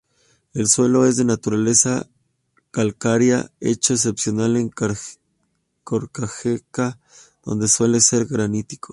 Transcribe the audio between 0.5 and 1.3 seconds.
El suelo es de